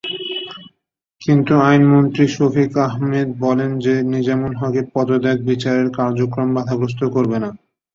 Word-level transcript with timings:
কিন্তু 1.21 1.53
আইনমন্ত্রী 1.67 2.23
শফিক 2.27 2.71
আহমেদ 2.87 3.29
বলেন 3.39 3.71
যে, 3.79 3.93
নিজামুল 4.13 4.53
হকের 4.55 4.85
পদত্যাগ 4.93 5.37
বিচারের 5.49 5.87
কার্যক্রম 5.97 6.47
বাঁধাগ্রস্ত 6.57 7.01
করবে 7.15 7.37
না। 7.39 7.49